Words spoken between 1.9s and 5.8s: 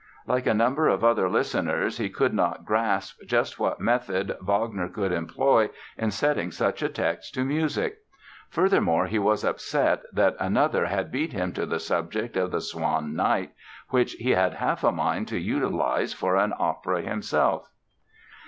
he could not grasp just what method Wagner could employ